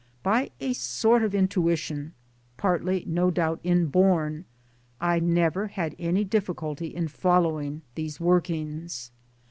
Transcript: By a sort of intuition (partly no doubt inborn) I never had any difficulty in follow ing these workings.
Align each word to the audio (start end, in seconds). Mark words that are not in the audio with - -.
By 0.23 0.49
a 0.59 0.73
sort 0.73 1.21
of 1.21 1.35
intuition 1.35 2.13
(partly 2.57 3.03
no 3.05 3.29
doubt 3.29 3.59
inborn) 3.63 4.45
I 4.99 5.19
never 5.19 5.67
had 5.67 5.95
any 5.99 6.23
difficulty 6.23 6.87
in 6.87 7.07
follow 7.07 7.61
ing 7.61 7.83
these 7.93 8.19
workings. 8.19 9.11